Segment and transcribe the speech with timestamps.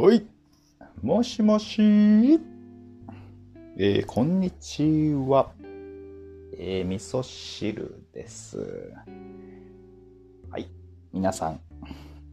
[0.00, 0.24] おい、
[1.02, 1.82] もしもし、
[3.76, 5.50] えー、こんにちは。
[6.56, 8.92] えー、味噌汁です。
[10.50, 10.68] はい、
[11.12, 11.58] 皆さん、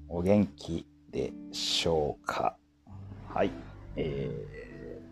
[0.08, 2.56] お元気でしょうか？
[3.30, 3.50] はい、
[3.96, 4.30] え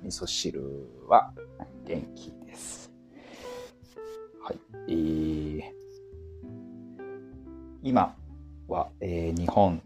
[0.03, 0.61] ー、味噌汁
[1.07, 1.33] は
[1.87, 2.93] 元気です。
[4.43, 4.59] はい、
[4.89, 5.63] えー、
[7.81, 8.15] 今
[8.67, 9.81] は、えー、日本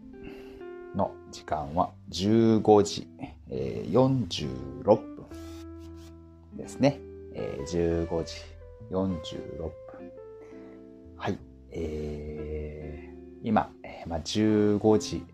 [0.94, 3.06] の時間は15時、
[3.50, 5.26] えー、46分
[6.56, 7.00] ですね。
[7.34, 8.34] えー、15時
[8.90, 9.72] 46分。
[11.16, 11.38] はい。
[11.70, 15.24] えー、今、えーまあ、15時、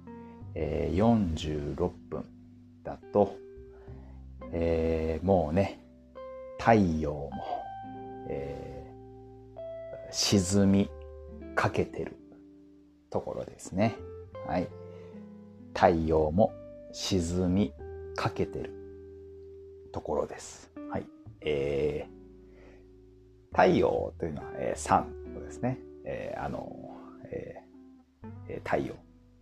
[0.55, 2.25] えー、46分
[2.83, 3.37] だと、
[4.53, 5.81] えー、もうね、
[6.59, 7.31] 太陽も、
[8.29, 10.91] えー、沈み
[11.55, 12.17] かけてる
[13.11, 13.95] ところですね。
[14.47, 14.69] はい。
[15.73, 16.53] 太陽も
[16.97, 17.75] 沈み
[18.15, 18.73] かけてる
[19.93, 20.71] ところです。
[20.93, 21.07] はい。
[21.41, 25.81] えー、太陽というのは、えー、サンですね。
[26.05, 28.95] えー、あの、えー、太陽、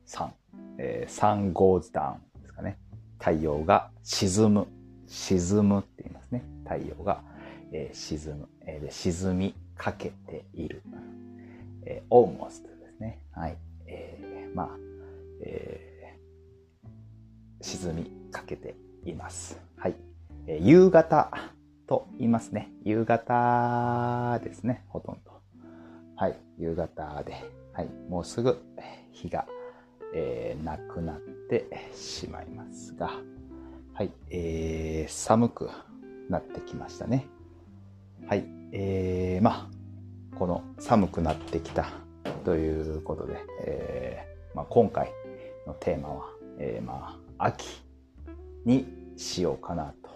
[0.06, 0.34] サン、
[0.78, 2.78] えー、サン goes down ですかね。
[3.18, 4.66] 太陽が沈む、
[5.06, 6.42] 沈むって言いますね。
[6.64, 7.22] 太陽が、
[7.70, 10.82] えー、沈む、えー、で沈みかけている。
[11.84, 13.22] えー、almost ですね。
[13.32, 13.58] はい。
[17.72, 18.74] 沈みかけて
[19.06, 19.58] います。
[19.78, 19.94] はい。
[20.46, 21.30] えー、夕方
[21.86, 22.70] と言いますね。
[22.84, 25.40] 夕方ですね、ほとんど。
[26.14, 27.32] はい、夕方で、
[27.72, 28.62] はい、もうすぐ
[29.10, 29.46] 日が、
[30.14, 33.10] えー、なくなってしまいますが、
[33.94, 35.70] はい、えー、寒く
[36.28, 37.26] なってきましたね。
[38.28, 41.86] はい、えー、まあ、この寒くなってきた
[42.44, 45.10] ということで、えーまあ、今回
[45.66, 46.26] のテーマは、
[46.58, 47.82] えー、まあ秋
[48.64, 50.10] にしようかなと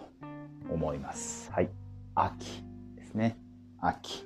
[0.71, 1.51] 思います。
[1.51, 1.69] はい。
[2.15, 2.63] 秋
[2.95, 3.37] ですね。
[3.81, 4.23] 秋。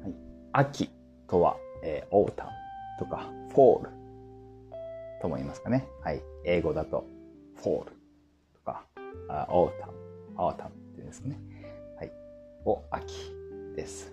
[0.00, 0.14] はい、
[0.52, 0.90] 秋
[1.26, 2.50] とは、えー、 Autumn
[3.00, 3.90] とか Fall
[5.20, 5.88] とも言いますかね。
[6.04, 6.22] はい。
[6.44, 7.04] 英語だと
[7.56, 7.90] Fall
[8.54, 8.84] とか
[9.48, 11.40] Autumn、Autumn って言うんですね。
[11.96, 12.12] はい。
[12.64, 13.12] を秋
[13.74, 14.12] です。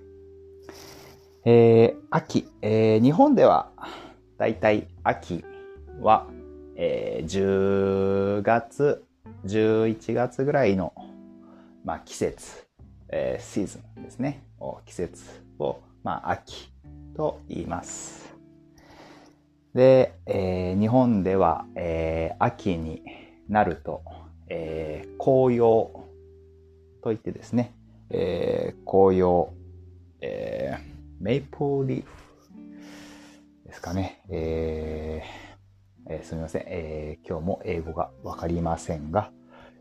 [1.45, 3.69] えー、秋、えー、日本では
[4.39, 5.45] だいたい秋
[6.01, 6.25] は、
[6.83, 9.05] えー、10月、
[9.45, 10.95] 11月ぐらいの、
[11.85, 12.65] まあ、季節、
[13.09, 14.43] えー、シーズンですね。
[14.87, 15.23] 季節
[15.59, 16.73] を、まあ、秋
[17.15, 18.35] と言います。
[19.75, 23.03] で、えー、日本では、えー、秋に
[23.47, 24.01] なると、
[24.49, 26.03] えー、紅葉
[27.03, 27.75] といってですね、
[28.09, 29.53] えー、紅葉、
[30.21, 32.11] えー、メイプルリーフ
[33.67, 34.23] ですかね。
[34.31, 35.50] えー、
[36.11, 37.27] えー、すみません、えー。
[37.27, 39.31] 今日も英語がわかりませんが、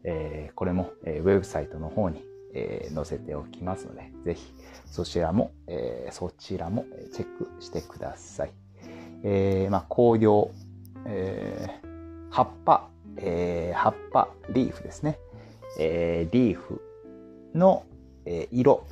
[0.05, 2.25] えー、これも、えー、ウェブサイトの方に、
[2.55, 4.55] えー、載せておきますので、ぜひ
[4.87, 8.53] そちらも、えー、そちらもチェックしてください。
[9.25, 10.51] えー、まあ、紅葉、
[11.07, 15.19] えー、葉っぱ、えー、葉っぱ、リーフですね。
[15.81, 16.81] えー、リーフ
[17.55, 17.85] の、
[18.25, 18.87] えー、色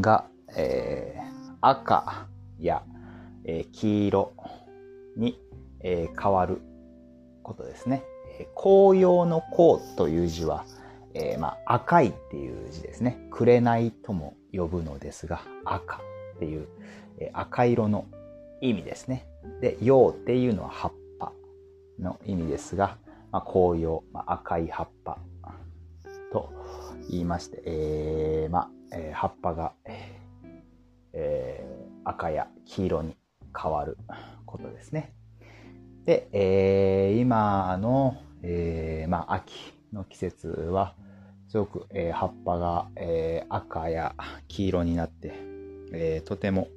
[0.00, 0.24] が、
[0.56, 2.82] えー、赤や、
[3.44, 4.32] えー、黄色
[5.18, 5.38] に、
[5.80, 6.60] えー、変わる
[7.42, 8.02] ことですね。
[8.54, 10.64] 紅葉の紅という字は、
[11.14, 13.18] えー、まあ、赤いっていう字ですね。
[13.30, 15.96] 紅とも呼ぶのですが、赤
[16.36, 16.68] っていう、
[17.18, 18.06] えー、赤色の
[18.60, 19.26] 意味ですね。
[19.60, 21.32] で、葉っていうのは葉っぱ
[21.98, 22.98] の意味ですが、
[23.32, 25.18] まあ、紅葉、まあ、赤い葉っぱ
[26.32, 26.52] と
[27.10, 30.20] 言いまして、えー、まあ、えー、葉っぱが、え
[31.12, 33.16] えー、赤や黄色に
[33.60, 33.98] 変わる
[34.46, 35.12] ことですね。
[36.08, 40.94] で、えー、今の、えー、まあ、秋の季節は、
[41.48, 44.14] すごく、えー、葉っぱが、えー、赤や
[44.48, 45.34] 黄色になって、
[45.92, 46.68] えー、とても、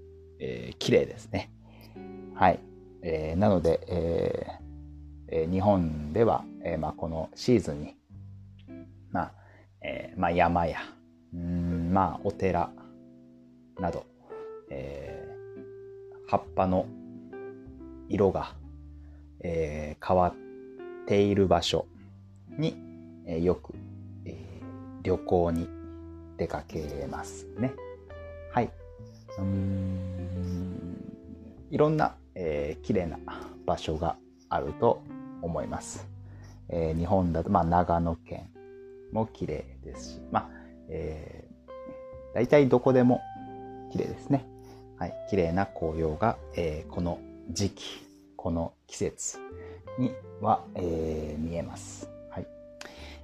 [0.42, 1.50] えー、綺麗ですね。
[2.36, 2.60] はい。
[3.04, 7.96] えー、なので、えーえー、日本では、えーまあ、このシーズンに、
[9.12, 9.34] まあ
[9.82, 10.80] えーまあ、山や、
[11.34, 12.70] うんまあ、お寺
[13.80, 14.04] など、
[14.70, 16.86] えー、葉っぱの
[18.10, 18.60] 色が、
[19.44, 21.86] えー、変わっている場所
[22.58, 22.76] に、
[23.26, 23.74] えー、よく、
[24.26, 25.68] えー、旅行に
[26.38, 27.74] 出かけますね。
[28.52, 28.72] はい。
[29.40, 30.22] うん
[31.70, 33.18] いろんな、えー、綺麗な
[33.66, 34.18] 場所が
[34.50, 35.02] あると
[35.42, 36.06] 思います。
[36.68, 38.50] えー、日本だと、まあ、長野県
[39.12, 40.50] も綺麗ですし、まあ、
[40.90, 43.22] えー、大体どこでも
[43.92, 44.46] 綺麗ですね。
[44.98, 47.84] はい、綺麗な紅葉が、えー、この時期、
[48.42, 49.38] この季節
[50.00, 52.10] には、えー、見えます。
[52.32, 52.48] はい。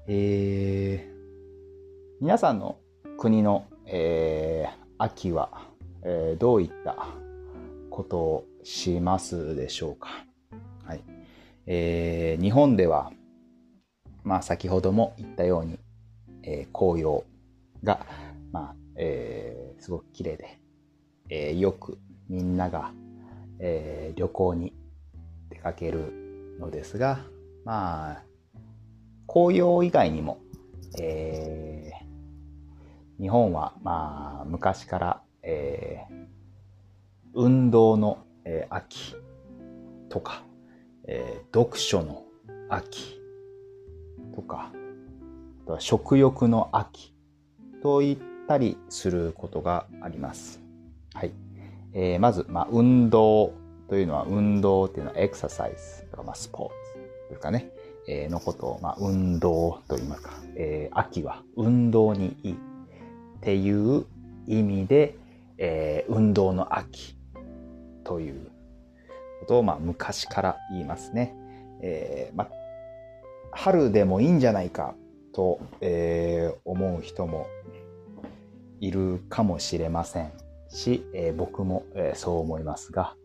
[0.06, 2.78] えー、皆さんの
[3.18, 5.72] 国の、えー、秋は、
[6.04, 7.08] えー、どういった
[7.90, 10.10] ことをしますでしょうか。
[10.86, 11.02] はい。
[11.66, 13.12] えー、日本では、
[14.24, 15.80] まあ先ほども言ったように、
[16.44, 17.24] えー、紅葉
[17.84, 18.06] が、
[18.52, 20.60] まあ、えー、すごく綺麗で、
[21.30, 21.98] えー、よく
[22.30, 22.92] みんなが、
[23.58, 24.74] えー、旅行に
[25.58, 27.20] 出かけるのですが、
[27.66, 28.24] まあ、
[29.28, 30.40] 紅葉以外にも、
[31.00, 36.28] えー、日本は、まあ、昔から、えー、
[37.34, 39.16] 運動の、えー、秋
[40.10, 40.44] とか、
[41.08, 42.24] えー、読書の
[42.70, 43.20] 秋
[44.36, 44.72] とか、
[45.64, 47.14] あとは食欲の秋
[47.82, 48.18] といっ
[48.48, 50.62] たりすることがあります。
[51.14, 51.32] はい。
[51.94, 53.54] えー、まず、まあ、運動
[53.88, 57.72] というのは、運動っていうのはエクササイズとか、まあ、スポーツというかね、
[58.08, 62.56] えー、のことを、まあ、運動と言いますか、えー、秋は運動にいいっ
[63.42, 64.06] ていう
[64.48, 65.16] 意味で、
[65.58, 67.18] えー、運動の秋
[68.04, 68.52] という
[69.42, 71.36] ことを、まあ、昔から言いますね。
[71.82, 72.50] えー、まあ、
[73.52, 74.96] 春でもいいんじゃないか
[75.34, 77.48] と、えー、思う人も
[78.80, 80.32] いるかもしれません
[80.70, 83.16] し、えー、僕も、えー、そう思いますが、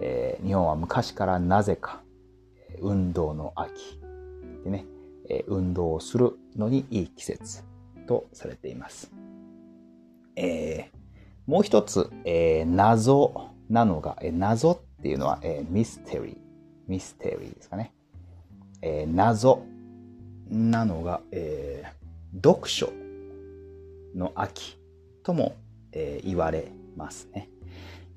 [0.00, 2.02] えー、日本は昔からなぜか
[2.80, 4.00] 運動の秋
[4.64, 4.86] でね、
[5.28, 7.62] え運動をするのにいい季節
[8.06, 9.10] とされています。
[10.36, 16.36] えー、もう一つ、えー、謎なのが、えー、謎っていうのは、えー、ミステリー。
[16.88, 17.92] ミステリーですかね。
[18.82, 19.62] えー、謎
[20.50, 22.90] なのが、えー、読書
[24.14, 24.78] の秋
[25.22, 25.56] とも、
[25.92, 27.48] えー、言われますね。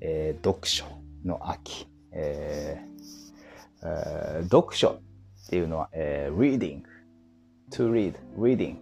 [0.00, 0.84] えー、読書
[1.24, 1.88] の秋。
[2.12, 2.94] えー
[3.84, 6.82] えー、読書っていうのは、えー、reading,
[7.70, 8.78] to read, reading,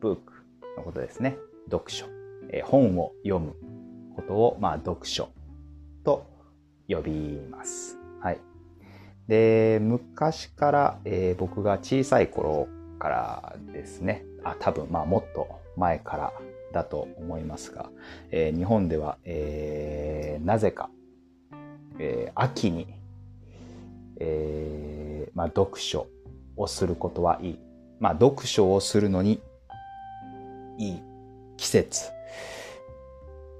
[0.00, 0.18] book
[0.76, 1.36] のことですね。
[1.70, 2.06] 読書。
[2.50, 3.54] えー、本を読む
[4.14, 5.28] ことを、まあ、読書
[6.04, 6.26] と
[6.88, 7.12] 呼び
[7.50, 7.98] ます。
[8.20, 8.40] はい。
[9.28, 12.68] で、昔から、えー、僕が小さい頃
[12.98, 16.32] からですね、あ、多分、まあ、もっと前から
[16.72, 17.90] だと思いますが、
[18.30, 20.90] えー、日本では、えー、なぜか、
[21.98, 22.86] えー、秋に、
[24.18, 26.06] えー、まあ、読書
[26.56, 27.58] をすることはいい。
[27.98, 29.40] まあ、読書をするのに
[30.78, 31.02] いい
[31.56, 32.10] 季節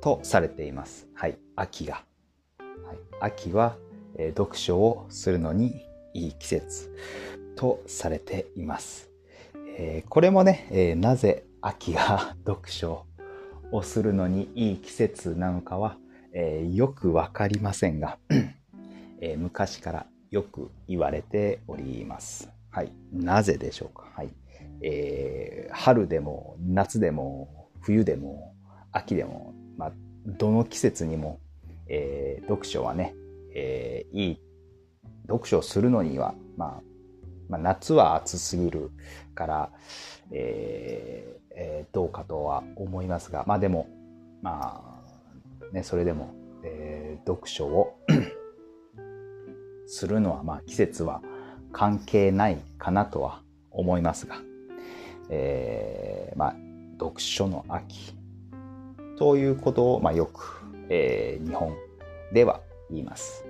[0.00, 1.06] とされています。
[1.14, 1.38] はい。
[1.56, 2.04] 秋が。
[2.58, 3.76] はい、秋は、
[4.16, 6.94] えー、読書をするのにいい季節
[7.56, 9.10] とされています。
[9.78, 13.04] えー、これもね、えー、なぜ秋が 読書
[13.72, 15.98] をするのにいい季節なのかは、
[16.38, 18.18] えー、よくわかりませんが、
[19.22, 22.50] えー、昔からよく言われております。
[22.70, 22.92] はい。
[23.10, 24.04] なぜでしょうか？
[24.14, 24.28] はい。
[24.82, 28.54] えー、春でも夏でも冬でも
[28.92, 29.92] 秋でも、まあ、
[30.26, 31.40] どの季節にも、
[31.88, 33.14] えー、読書はね、
[33.54, 34.40] えー、いい、
[35.28, 36.82] 読書をするのには、まあ、
[37.48, 38.90] まあ、夏は暑すぎる
[39.34, 39.70] から、
[40.32, 43.88] えーえー、どうかとは思いますが、まあでも、
[44.42, 44.95] まあ、
[45.76, 46.34] ね、それでも、
[46.64, 47.98] えー、読書を
[49.86, 51.20] するのは、まあ季節は
[51.70, 54.40] 関係ないかなとは思いますが、
[55.28, 56.56] えー、まあ、
[56.98, 58.14] 読書の秋
[59.18, 61.74] ということを、まあ、よく、えー、日本
[62.32, 62.60] では
[62.90, 63.44] 言います。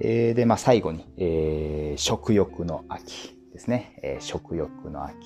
[0.00, 3.98] えー、で、まあ、最後に、えー、食欲の秋ですね。
[4.02, 5.16] えー、食欲の秋。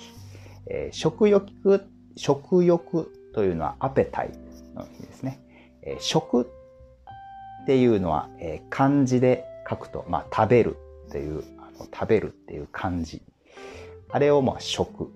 [0.68, 1.84] えー、食欲、
[2.16, 4.32] 食欲というのはアペタイ
[4.74, 5.40] の意味ですね。
[5.82, 10.76] え、食っていうのは、え、漢字で書くと、まあ、食べる
[11.08, 13.22] っていう、あの食べるっていう漢字。
[14.10, 15.10] あれを、まあ、食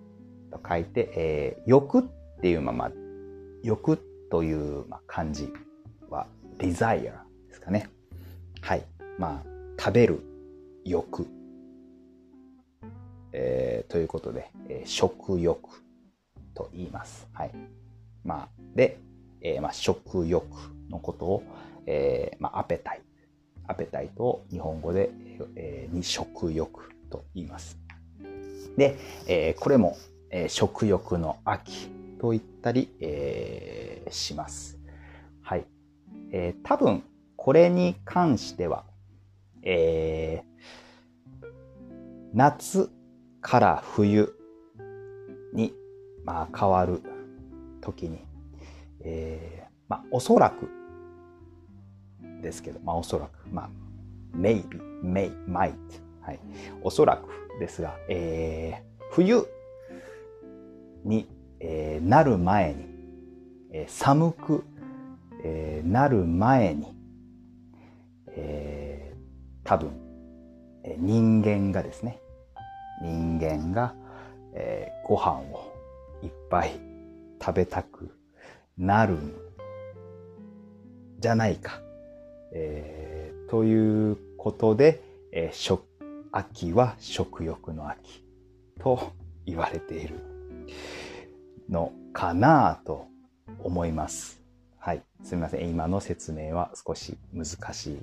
[0.51, 2.03] と書いて、えー、欲っ
[2.41, 2.91] ていうまま、
[3.63, 3.99] 欲
[4.31, 5.53] という、まあ、漢字
[6.11, 6.27] は
[6.59, 7.89] desire ですかね。
[8.61, 8.85] はい。
[9.19, 10.21] まあ、食べる
[10.85, 11.27] 欲。
[13.33, 15.83] えー、ということで、えー、食欲
[16.55, 17.27] と言います。
[17.33, 17.55] はい。
[18.25, 18.99] まあ、で、
[19.43, 20.47] えー、まあ、食欲
[20.91, 21.43] のことを、
[21.87, 23.03] えー、まあ、アペタイ。
[23.67, 25.11] アペタイトを日本語で、
[25.57, 27.79] えー、に食欲と言います。
[28.77, 28.97] で、
[29.27, 29.97] えー、これも、
[30.31, 34.79] えー、食欲の秋と言ったり、えー、します。
[35.43, 35.67] はい。
[36.33, 37.03] えー、多分、
[37.37, 38.85] これに関しては、
[39.63, 41.47] えー、
[42.33, 42.91] 夏
[43.41, 44.35] から冬
[45.53, 45.75] に、
[46.25, 47.03] まあ、変わる
[47.81, 48.25] 時に、
[49.05, 50.69] えー、まあ、おそらく
[52.43, 53.71] ですけど、まあ、おそらく、まあ、
[54.37, 55.75] maybe, may, might
[56.21, 56.41] はい。
[56.83, 57.29] おそらく
[57.59, 59.47] ですが、えー、冬
[61.05, 61.27] に、
[61.61, 62.87] えー、なる前に、
[63.73, 64.65] えー、寒く、
[65.45, 66.95] えー、なる前に、
[68.29, 69.91] えー、多分、
[70.85, 72.21] えー、人間がですね、
[73.03, 73.95] 人間が、
[74.55, 75.73] えー、ご飯を
[76.23, 76.79] いっぱい
[77.41, 78.11] 食べたく
[78.79, 79.35] なるん
[81.19, 81.81] じゃないか。
[82.55, 85.03] えー、ということで、
[85.33, 85.85] えー、食
[86.33, 88.25] 秋は食欲の秋
[88.81, 89.13] と
[89.45, 90.19] 言われている
[91.69, 93.07] のかなと
[93.63, 94.41] 思います。
[94.79, 95.03] はい。
[95.23, 95.69] すみません。
[95.69, 97.99] 今の説明は少し難しい。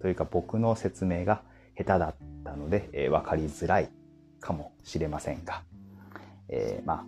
[0.00, 1.42] というか僕の説明が
[1.76, 2.14] 下手だっ
[2.44, 3.90] たので、えー、分かりづらい
[4.40, 5.62] かもしれませんが、
[6.48, 7.04] えー、まあ、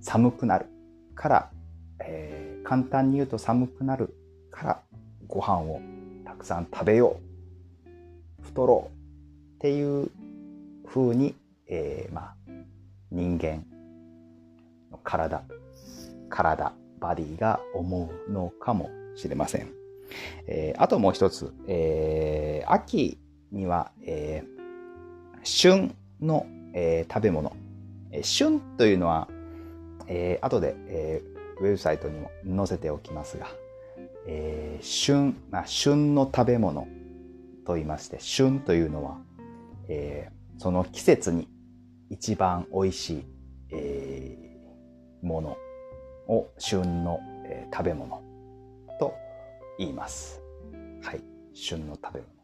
[0.00, 0.66] 寒くなる
[1.14, 1.50] から、
[2.00, 4.14] えー、簡単に言うと寒くなる
[4.50, 4.80] から
[5.26, 5.80] ご飯を
[6.24, 7.20] たくさん食べよ
[8.40, 8.42] う。
[8.44, 8.94] 太ろう。
[9.56, 10.10] っていう
[10.86, 11.34] 風に、
[11.66, 12.34] えー、まあ、
[13.10, 13.64] 人間
[14.90, 15.42] の体、
[16.28, 19.68] 体、バディが思うのかもしれません。
[20.46, 23.18] えー、あともう一つ、えー、秋
[23.52, 27.56] には、えー、旬の、えー、食べ物。
[28.10, 29.28] えー、旬というのは、
[30.06, 33.48] えー、後で、えー、ウェブサイトにも載せておきますが、
[34.26, 36.86] えー、旬、まあ、旬の食べ物
[37.66, 39.18] と言いまして、旬というのは、
[39.88, 41.48] えー、その季節に
[42.10, 43.24] 一番美味しい、
[43.70, 45.56] えー、もの
[46.28, 48.22] を旬の、えー、食べ物
[48.98, 49.14] と
[49.78, 50.40] 言います。
[51.02, 51.20] はい。
[51.52, 52.34] 旬の食べ物。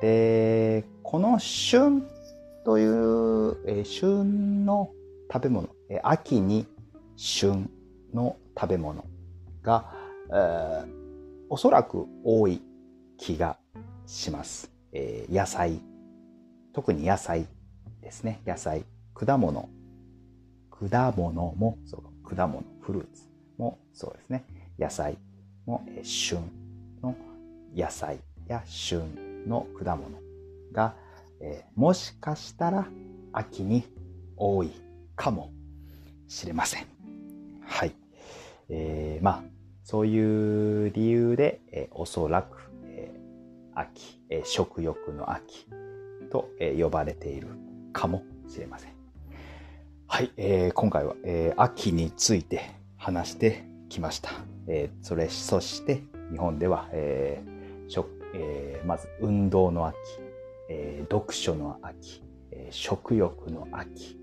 [0.00, 2.06] で、この旬
[2.64, 4.90] という、えー、旬の
[5.32, 6.66] 食べ物、えー、秋に
[7.16, 7.70] 旬
[8.12, 9.04] の食べ物
[9.62, 9.92] が、
[10.30, 10.86] えー、
[11.48, 12.62] おそらく多い
[13.16, 13.58] 気が
[14.06, 14.70] します。
[14.92, 15.80] えー、野菜
[16.74, 17.46] 特に野菜
[18.02, 18.42] ですね。
[18.44, 19.68] 野菜、果物。
[20.70, 24.44] 果物もそう、果物、フルーツもそうですね。
[24.76, 25.16] 野菜
[25.66, 26.40] も、え旬
[27.00, 27.14] の
[27.74, 28.18] 野菜
[28.48, 30.18] や旬の果物
[30.72, 30.96] が、
[31.40, 32.88] えー、もしかしたら
[33.32, 33.84] 秋に
[34.36, 34.72] 多い
[35.14, 35.52] かも
[36.26, 36.93] しれません。
[37.66, 37.94] はい。
[38.68, 39.44] えー、まあ、
[39.82, 45.66] そういう理由で、えー、おそらく、えー、秋、えー、食欲の秋
[46.30, 47.48] と、え呼ばれている
[47.92, 48.92] かもしれません。
[50.06, 54.30] はい、えー、今回は、え、秋について話してきました。
[54.66, 57.54] え、それ、そして日本では、えー
[57.88, 59.96] 食え、まず運動の秋、
[60.68, 64.18] え、読書の秋、え、食欲の秋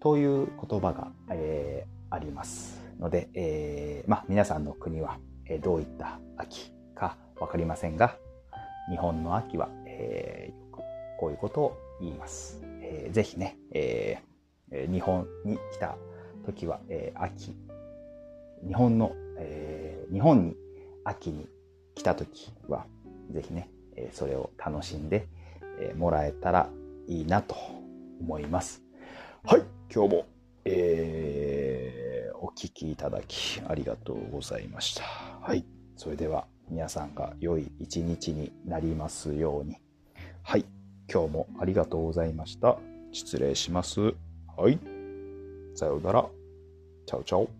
[0.00, 8.16] という言葉が、えー、ありますので、えーまあ、皆さんの国は、え、どういった秋かわかりませんが、
[8.90, 10.76] 日本の秋は、えー、
[11.18, 12.62] こういうことを言います。
[12.80, 15.96] えー、ぜひね、えー、日本に来た
[16.46, 17.54] 時は、えー、秋、
[18.66, 20.56] 日本の、えー、日本に
[21.04, 21.46] 秋に
[21.94, 22.86] 来た時は、
[23.30, 25.26] ぜひね、えー、それを楽しんで、
[25.80, 26.70] えー、もらえたら
[27.06, 27.54] いいなと
[28.20, 28.82] 思います。
[29.44, 29.62] はい、
[29.92, 30.26] 今日も、
[30.64, 31.47] えー、
[32.40, 35.02] お聞きいただきありがとうございました。
[35.40, 35.64] はい、
[35.96, 39.76] それでは皆さんが良い一日になりますように。
[40.42, 40.64] はい。
[41.10, 42.78] 今日もありがとうございました。
[43.12, 44.14] 失礼します。
[44.56, 44.78] はい。
[45.74, 46.26] さようなら。
[47.06, 47.57] チャオチャオ。